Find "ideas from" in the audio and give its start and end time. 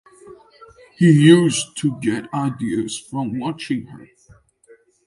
2.33-3.37